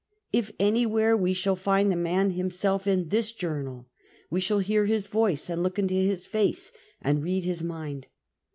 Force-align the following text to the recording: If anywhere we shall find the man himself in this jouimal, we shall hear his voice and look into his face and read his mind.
If 0.33 0.51
anywhere 0.59 1.15
we 1.15 1.31
shall 1.35 1.55
find 1.55 1.91
the 1.91 1.95
man 1.95 2.31
himself 2.31 2.87
in 2.87 3.09
this 3.09 3.31
jouimal, 3.31 3.85
we 4.31 4.41
shall 4.41 4.57
hear 4.57 4.85
his 4.87 5.05
voice 5.05 5.47
and 5.47 5.61
look 5.61 5.77
into 5.77 5.93
his 5.93 6.25
face 6.25 6.71
and 7.03 7.21
read 7.21 7.43
his 7.43 7.61
mind. 7.61 8.07